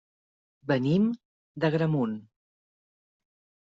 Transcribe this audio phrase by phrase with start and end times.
[0.71, 1.05] Venim
[1.65, 2.19] d'Agramunt.